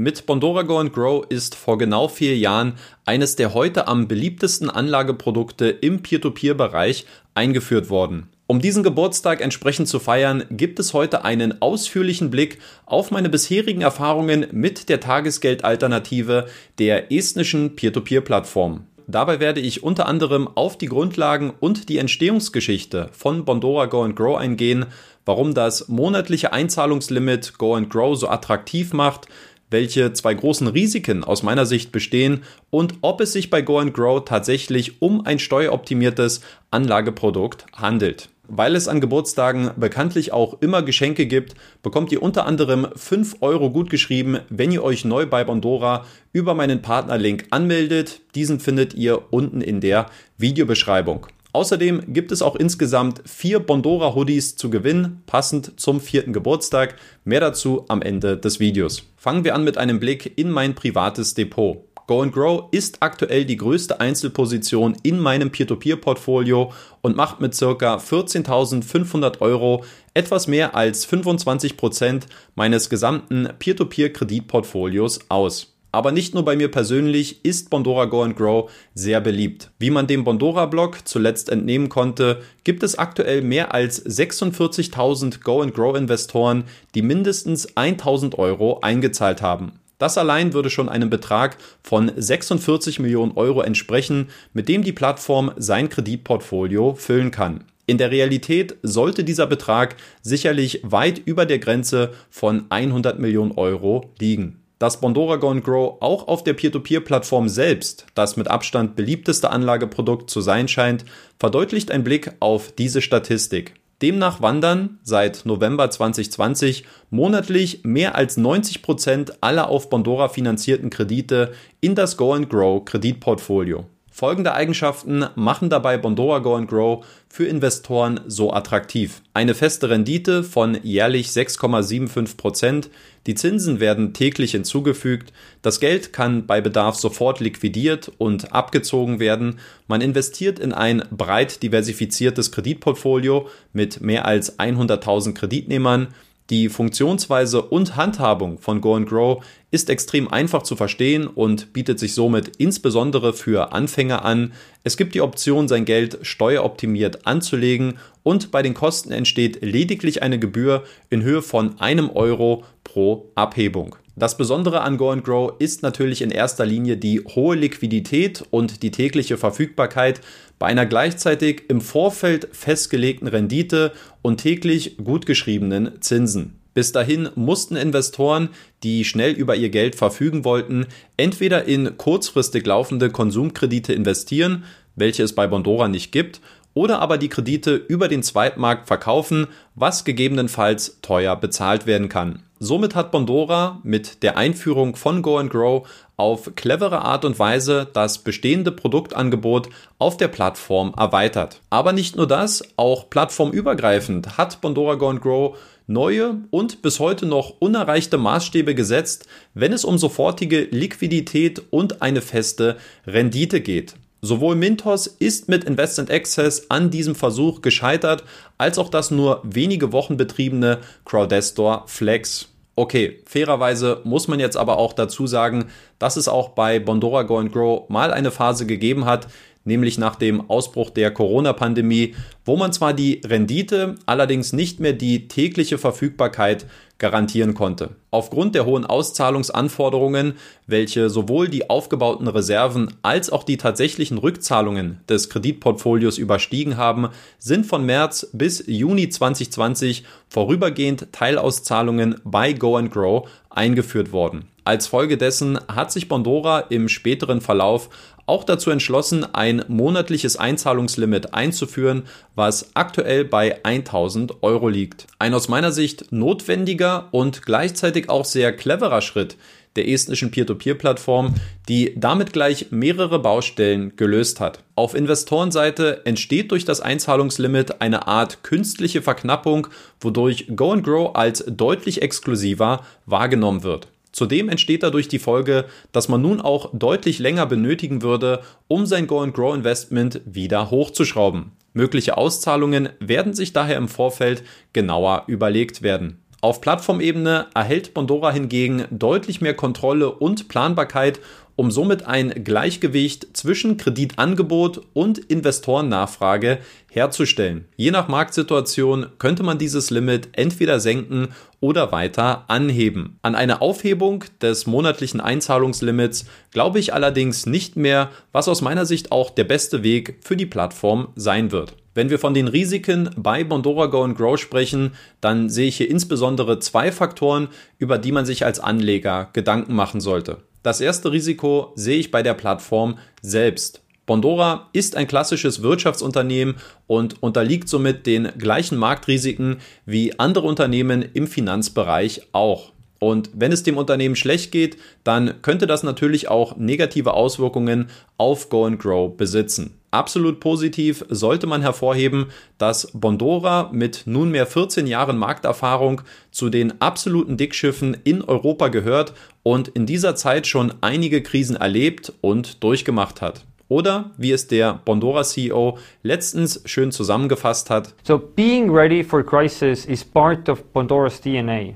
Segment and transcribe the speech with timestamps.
[0.00, 4.70] Mit Bondora Go and Grow ist vor genau vier Jahren eines der heute am beliebtesten
[4.70, 8.28] Anlageprodukte im Peer-to-Peer-Bereich eingeführt worden.
[8.46, 13.80] Um diesen Geburtstag entsprechend zu feiern, gibt es heute einen ausführlichen Blick auf meine bisherigen
[13.80, 16.46] Erfahrungen mit der Tagesgeldalternative
[16.78, 18.84] der estnischen Peer-to-Peer-Plattform.
[19.08, 24.14] Dabei werde ich unter anderem auf die Grundlagen und die Entstehungsgeschichte von Bondora Go and
[24.14, 24.86] Grow eingehen,
[25.24, 29.26] warum das monatliche Einzahlungslimit Go and Grow so attraktiv macht,
[29.70, 33.94] welche zwei großen Risiken aus meiner Sicht bestehen und ob es sich bei Go and
[33.94, 38.28] Grow tatsächlich um ein steueroptimiertes Anlageprodukt handelt.
[38.50, 43.70] Weil es an Geburtstagen bekanntlich auch immer Geschenke gibt, bekommt ihr unter anderem 5 Euro
[43.70, 48.22] gutgeschrieben, wenn ihr euch neu bei Bondora über meinen Partnerlink anmeldet.
[48.34, 50.06] Diesen findet ihr unten in der
[50.38, 51.26] Videobeschreibung.
[51.52, 56.96] Außerdem gibt es auch insgesamt vier Bondora Hoodies zu gewinnen, passend zum vierten Geburtstag.
[57.24, 59.04] Mehr dazu am Ende des Videos.
[59.16, 61.88] Fangen wir an mit einem Blick in mein privates Depot.
[62.06, 66.72] Go and Grow ist aktuell die größte Einzelposition in meinem Peer-to-Peer-Portfolio
[67.02, 69.84] und macht mit circa 14.500 Euro
[70.14, 75.77] etwas mehr als 25 Prozent meines gesamten Peer-to-Peer-Kreditportfolios aus.
[75.90, 79.70] Aber nicht nur bei mir persönlich ist Bondora Go and Grow sehr beliebt.
[79.78, 85.74] Wie man dem Bondora-Blog zuletzt entnehmen konnte, gibt es aktuell mehr als 46.000 Go and
[85.74, 89.72] Grow Investoren, die mindestens 1.000 Euro eingezahlt haben.
[89.96, 95.52] Das allein würde schon einem Betrag von 46 Millionen Euro entsprechen, mit dem die Plattform
[95.56, 97.64] sein Kreditportfolio füllen kann.
[97.86, 104.10] In der Realität sollte dieser Betrag sicherlich weit über der Grenze von 100 Millionen Euro
[104.20, 104.60] liegen.
[104.78, 110.40] Dass Bondora Go Grow auch auf der Peer-to-Peer-Plattform selbst das mit Abstand beliebteste Anlageprodukt zu
[110.40, 111.04] sein scheint,
[111.38, 113.74] verdeutlicht ein Blick auf diese Statistik.
[114.00, 121.52] Demnach wandern seit November 2020 monatlich mehr als 90 Prozent aller auf Bondora finanzierten Kredite
[121.80, 123.86] in das Go and Grow Kreditportfolio.
[124.18, 129.22] Folgende Eigenschaften machen dabei Bondora Go and Grow für Investoren so attraktiv.
[129.32, 132.90] Eine feste Rendite von jährlich 6,75 Prozent.
[133.28, 135.32] Die Zinsen werden täglich hinzugefügt.
[135.62, 139.60] Das Geld kann bei Bedarf sofort liquidiert und abgezogen werden.
[139.86, 146.08] Man investiert in ein breit diversifiziertes Kreditportfolio mit mehr als 100.000 Kreditnehmern.
[146.50, 151.98] Die Funktionsweise und Handhabung von Go and Grow ist extrem einfach zu verstehen und bietet
[151.98, 154.54] sich somit insbesondere für Anfänger an.
[154.82, 160.38] Es gibt die Option, sein Geld steueroptimiert anzulegen und bei den Kosten entsteht lediglich eine
[160.38, 163.96] Gebühr in Höhe von einem Euro pro Abhebung.
[164.18, 168.82] Das Besondere an Go and Grow ist natürlich in erster Linie die hohe Liquidität und
[168.82, 170.20] die tägliche Verfügbarkeit
[170.58, 176.58] bei einer gleichzeitig im Vorfeld festgelegten Rendite und täglich gut geschriebenen Zinsen.
[176.74, 178.48] Bis dahin mussten Investoren,
[178.82, 180.86] die schnell über ihr Geld verfügen wollten,
[181.16, 184.64] entweder in kurzfristig laufende Konsumkredite investieren,
[184.96, 186.40] welche es bei Bondora nicht gibt,
[186.74, 192.42] oder aber die Kredite über den Zweitmarkt verkaufen, was gegebenenfalls teuer bezahlt werden kann.
[192.60, 197.86] Somit hat Bondora mit der Einführung von Go and Grow auf clevere Art und Weise
[197.92, 199.68] das bestehende Produktangebot
[199.98, 201.60] auf der Plattform erweitert.
[201.70, 205.56] Aber nicht nur das, auch plattformübergreifend hat Bondora Go and Grow
[205.86, 212.20] neue und bis heute noch unerreichte Maßstäbe gesetzt, wenn es um sofortige Liquidität und eine
[212.20, 213.94] feste Rendite geht.
[214.20, 218.24] Sowohl Mintos ist mit Investment Access an diesem Versuch gescheitert,
[218.58, 222.48] als auch das nur wenige Wochen betriebene Crowdestor Flex.
[222.74, 225.66] Okay, fairerweise muss man jetzt aber auch dazu sagen,
[225.98, 229.26] dass es auch bei Bondora Go and Grow mal eine Phase gegeben hat,
[229.68, 235.28] nämlich nach dem Ausbruch der Corona-Pandemie, wo man zwar die Rendite, allerdings nicht mehr die
[235.28, 236.66] tägliche Verfügbarkeit
[236.98, 237.90] garantieren konnte.
[238.10, 240.34] Aufgrund der hohen Auszahlungsanforderungen,
[240.66, 247.66] welche sowohl die aufgebauten Reserven als auch die tatsächlichen Rückzahlungen des Kreditportfolios überstiegen haben, sind
[247.66, 254.48] von März bis Juni 2020 vorübergehend Teilauszahlungen bei Go and Grow eingeführt worden.
[254.64, 257.90] Als Folge dessen hat sich Bondora im späteren Verlauf
[258.26, 265.06] auch dazu entschlossen, ein monatliches Einzahlungslimit einzuführen, was aktuell bei 1000 Euro liegt.
[265.18, 269.36] Ein aus meiner Sicht notwendiger und gleichzeitig auch sehr cleverer Schritt
[269.78, 271.36] der estnischen Peer-to-Peer-Plattform,
[271.68, 274.64] die damit gleich mehrere Baustellen gelöst hat.
[274.74, 279.68] Auf Investorenseite entsteht durch das Einzahlungslimit eine Art künstliche Verknappung,
[280.00, 283.88] wodurch Go and Grow als deutlich exklusiver wahrgenommen wird.
[284.10, 289.06] Zudem entsteht dadurch die Folge, dass man nun auch deutlich länger benötigen würde, um sein
[289.06, 291.52] Go-and-Grow-Investment wieder hochzuschrauben.
[291.72, 294.42] Mögliche Auszahlungen werden sich daher im Vorfeld
[294.72, 296.18] genauer überlegt werden.
[296.40, 301.18] Auf Plattformebene erhält Bondora hingegen deutlich mehr Kontrolle und Planbarkeit
[301.58, 306.58] um somit ein Gleichgewicht zwischen Kreditangebot und Investorennachfrage
[306.88, 307.64] herzustellen.
[307.74, 313.18] Je nach Marktsituation könnte man dieses Limit entweder senken oder weiter anheben.
[313.22, 319.10] An eine Aufhebung des monatlichen Einzahlungslimits glaube ich allerdings nicht mehr, was aus meiner Sicht
[319.10, 321.74] auch der beste Weg für die Plattform sein wird.
[321.92, 325.90] Wenn wir von den Risiken bei Bondora Go and Grow sprechen, dann sehe ich hier
[325.90, 330.36] insbesondere zwei Faktoren, über die man sich als Anleger Gedanken machen sollte.
[330.68, 333.80] Das erste Risiko sehe ich bei der Plattform selbst.
[334.04, 336.56] Bondora ist ein klassisches Wirtschaftsunternehmen
[336.86, 342.72] und unterliegt somit den gleichen Marktrisiken wie andere Unternehmen im Finanzbereich auch.
[342.98, 348.48] Und wenn es dem Unternehmen schlecht geht, dann könnte das natürlich auch negative Auswirkungen auf
[348.48, 349.74] Go and Grow besitzen.
[349.90, 352.26] Absolut positiv sollte man hervorheben,
[352.58, 359.68] dass Bondora mit nunmehr 14 Jahren Markterfahrung zu den absoluten Dickschiffen in Europa gehört und
[359.68, 363.46] in dieser Zeit schon einige Krisen erlebt und durchgemacht hat.
[363.68, 367.94] Oder wie es der Bondora CEO letztens schön zusammengefasst hat.
[368.02, 371.74] So being ready for crisis is part of Bondora's DNA.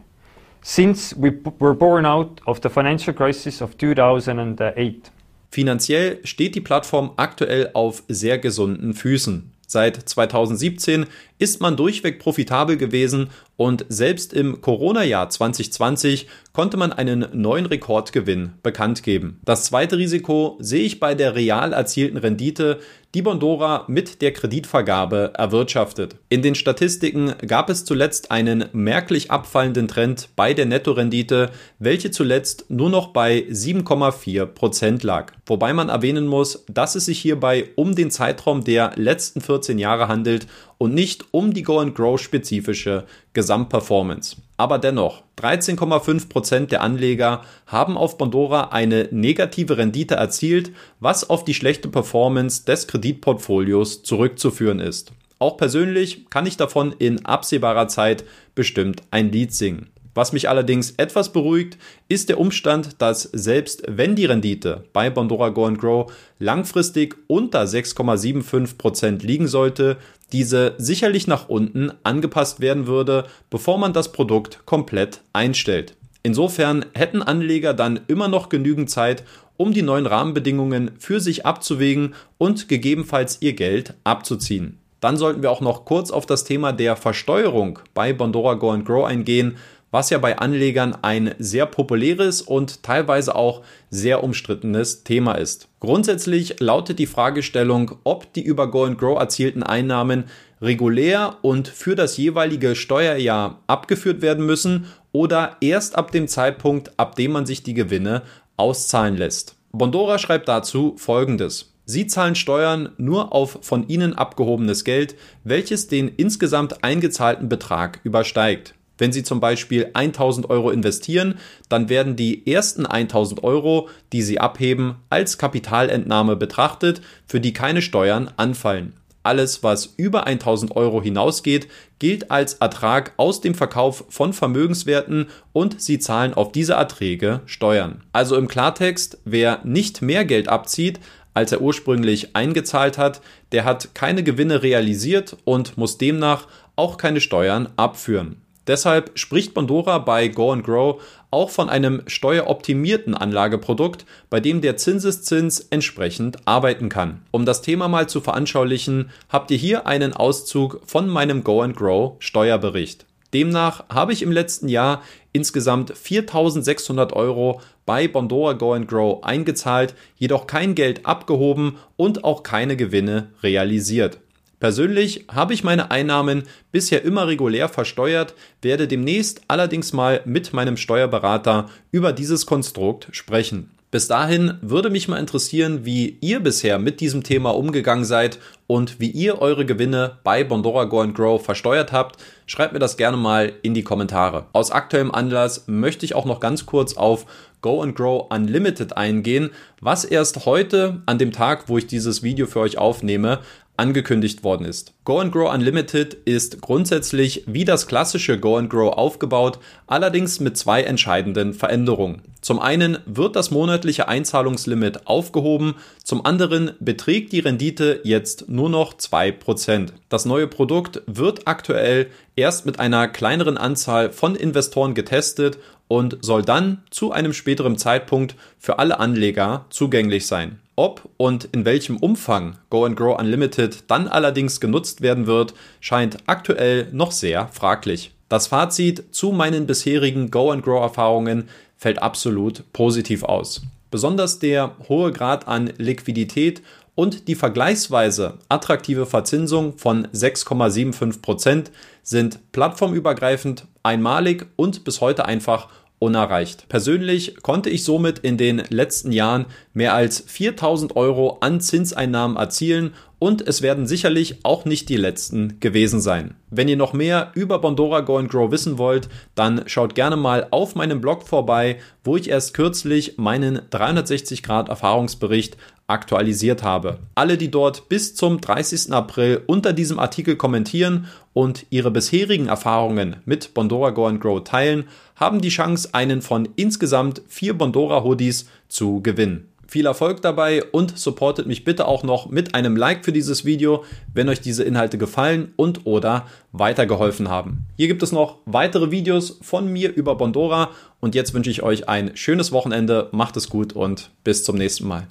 [0.65, 5.11] Since we were born out of the financial crisis of 2008.
[5.51, 9.53] Finanziell steht die Plattform aktuell auf sehr gesunden Füßen.
[9.67, 11.07] Seit 2017
[11.43, 18.53] ist man durchweg profitabel gewesen und selbst im Corona-Jahr 2020 konnte man einen neuen Rekordgewinn
[18.63, 19.41] bekannt geben.
[19.45, 22.79] Das zweite Risiko sehe ich bei der real erzielten Rendite,
[23.15, 26.17] die Bondora mit der Kreditvergabe erwirtschaftet.
[26.31, 32.71] In den Statistiken gab es zuletzt einen merklich abfallenden Trend bei der Nettorendite, welche zuletzt
[32.71, 35.33] nur noch bei 7,4 Prozent lag.
[35.45, 40.09] Wobei man erwähnen muss, dass es sich hierbei um den Zeitraum der letzten 14 Jahre
[40.09, 40.47] handelt
[40.83, 44.37] und nicht um die Go-and-Grow-spezifische Gesamtperformance.
[44.57, 51.55] Aber dennoch, 13,5% der Anleger haben auf Bondora eine negative Rendite erzielt, was auf die
[51.55, 55.13] schlechte Performance des Kreditportfolios zurückzuführen ist.
[55.39, 58.25] Auch persönlich kann ich davon in absehbarer Zeit
[58.57, 59.89] bestimmt ein Lied singen.
[60.15, 61.79] Was mich allerdings etwas beruhigt,
[62.09, 67.63] ist der Umstand, dass selbst wenn die Rendite bei Bondora Go and Grow langfristig unter
[67.63, 69.97] 6,75% liegen sollte,
[70.33, 75.95] diese sicherlich nach unten angepasst werden würde, bevor man das Produkt komplett einstellt.
[76.23, 79.25] Insofern hätten Anleger dann immer noch genügend Zeit,
[79.57, 84.79] um die neuen Rahmenbedingungen für sich abzuwägen und gegebenenfalls ihr Geld abzuziehen.
[85.01, 88.87] Dann sollten wir auch noch kurz auf das Thema der Versteuerung bei Bondora Go and
[88.87, 89.57] Grow eingehen,
[89.93, 95.69] was ja bei Anlegern ein sehr populäres und teilweise auch sehr umstrittenes Thema ist.
[95.79, 100.25] Grundsätzlich lautet die Fragestellung, ob die über Go and Grow erzielten Einnahmen
[100.61, 107.15] regulär und für das jeweilige Steuerjahr abgeführt werden müssen oder erst ab dem Zeitpunkt, ab
[107.15, 108.23] dem man sich die Gewinne
[108.57, 109.57] auszahlen lässt.
[109.73, 111.75] Bondora schreibt dazu folgendes.
[111.85, 118.75] Sie zahlen Steuern nur auf von ihnen abgehobenes Geld, welches den insgesamt eingezahlten Betrag übersteigt.
[119.03, 121.35] Wenn Sie zum Beispiel 1000 Euro investieren,
[121.69, 127.83] dann werden die ersten 1000 Euro, die Sie abheben, als Kapitalentnahme betrachtet, für die keine
[127.83, 128.93] Steuern anfallen.
[129.25, 131.67] Alles, was über 1000 Euro hinausgeht,
[131.99, 138.05] gilt als Ertrag aus dem Verkauf von Vermögenswerten und Sie zahlen auf diese Erträge Steuern.
[138.13, 141.01] Also im Klartext, wer nicht mehr Geld abzieht,
[141.35, 147.21] als er ursprünglich eingezahlt hat, der hat keine Gewinne realisiert und muss demnach auch keine
[147.21, 148.37] Steuern abführen.
[148.67, 154.77] Deshalb spricht Bondora bei Go and Grow auch von einem steueroptimierten Anlageprodukt, bei dem der
[154.77, 157.23] Zinseszins entsprechend arbeiten kann.
[157.31, 161.77] Um das Thema mal zu veranschaulichen, habt ihr hier einen Auszug von meinem Go and
[161.77, 163.07] Grow Steuerbericht.
[163.35, 165.03] Demnach habe ich im letzten Jahr
[165.33, 172.43] insgesamt 4.600 Euro bei Bondora Go and Grow eingezahlt, jedoch kein Geld abgehoben und auch
[172.43, 174.19] keine Gewinne realisiert.
[174.63, 180.77] Persönlich habe ich meine Einnahmen bisher immer regulär versteuert, werde demnächst allerdings mal mit meinem
[180.77, 183.73] Steuerberater über dieses Konstrukt sprechen.
[183.91, 188.39] Bis dahin würde mich mal interessieren, wie ihr bisher mit diesem Thema umgegangen seid
[188.69, 192.23] und wie ihr eure Gewinne bei Bondora Go and Grow versteuert habt.
[192.47, 194.47] Schreibt mir das gerne mal in die Kommentare.
[194.53, 197.27] Aus aktuellem Anlass möchte ich auch noch ganz kurz auf
[197.63, 199.51] Go and Grow Unlimited eingehen,
[199.81, 203.41] was erst heute an dem Tag, wo ich dieses Video für euch aufnehme,
[203.77, 204.93] angekündigt worden ist.
[205.05, 210.57] Go and Grow Unlimited ist grundsätzlich wie das klassische Go and Grow aufgebaut, allerdings mit
[210.57, 212.23] zwei entscheidenden Veränderungen.
[212.43, 218.95] Zum einen wird das monatliche Einzahlungslimit aufgehoben, zum anderen beträgt die Rendite jetzt nur noch
[218.95, 219.89] 2%.
[220.09, 225.59] Das neue Produkt wird aktuell erst mit einer kleineren Anzahl von Investoren getestet
[225.93, 230.59] und soll dann zu einem späteren Zeitpunkt für alle Anleger zugänglich sein.
[230.75, 236.17] Ob und in welchem Umfang Go and Grow Unlimited dann allerdings genutzt werden wird, scheint
[236.25, 238.13] aktuell noch sehr fraglich.
[238.31, 243.61] Das Fazit zu meinen bisherigen Go and Grow Erfahrungen fällt absolut positiv aus.
[243.91, 246.63] Besonders der hohe Grad an Liquidität
[246.95, 251.67] und die vergleichsweise attraktive Verzinsung von 6,75%
[252.03, 255.69] sind plattformübergreifend einmalig und bis heute einfach
[256.03, 256.69] unerreicht.
[256.69, 262.93] Persönlich konnte ich somit in den letzten Jahren mehr als 4000 Euro an Zinseinnahmen erzielen
[263.23, 266.35] und es werden sicherlich auch nicht die letzten gewesen sein.
[266.51, 270.49] Wenn ihr noch mehr über Bondora Go and Grow wissen wollt, dann schaut gerne mal
[270.51, 276.99] auf meinem Blog vorbei, wo ich erst kürzlich meinen 360 Grad Erfahrungsbericht aktualisiert habe.
[277.15, 278.93] Alle, die dort bis zum 30.
[278.93, 284.89] April unter diesem Artikel kommentieren und ihre bisherigen Erfahrungen mit Bondora Go and Grow teilen,
[285.15, 289.52] haben die Chance, einen von insgesamt vier Bondora Hoodies zu gewinnen.
[289.73, 293.87] Viel Erfolg dabei und supportet mich bitte auch noch mit einem Like für dieses Video,
[294.13, 297.65] wenn euch diese Inhalte gefallen und oder weitergeholfen haben.
[297.79, 301.89] Hier gibt es noch weitere Videos von mir über Bondora und jetzt wünsche ich euch
[301.89, 305.09] ein schönes Wochenende, macht es gut und bis zum nächsten Mal.